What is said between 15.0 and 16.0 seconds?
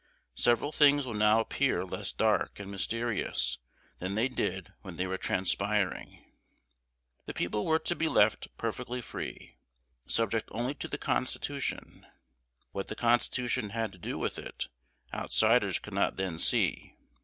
outsiders could